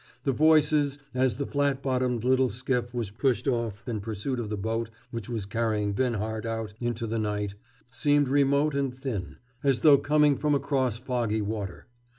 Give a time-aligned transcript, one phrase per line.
[0.23, 4.57] The voices, as the flat bottomed little skiff was pushed off in pursuit of the
[4.57, 7.53] boat which was hurrying Binhart out into the night,
[7.91, 11.85] seemed remote and thin, as though coming from across foggy water.